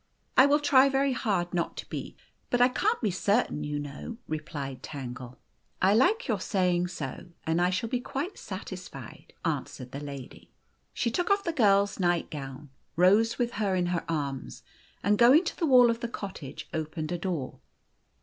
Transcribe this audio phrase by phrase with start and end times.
[0.37, 2.17] "I will try very hard not to be;
[2.49, 5.37] but I can't be cer tain, you know," replied Tangle.
[5.83, 9.33] 184 The Golden Key "I like your saying so, and I shall be quite satisfied,"
[9.45, 10.49] answered tin lady.
[10.91, 14.63] She took oil' the girl's night gown, rose with her in her arms,
[15.03, 17.59] and goinu' to the wall of the cottage, opened a door.